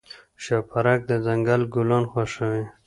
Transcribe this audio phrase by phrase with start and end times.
[0.43, 2.63] شوپرک د ځنګل ګلان خوښوي.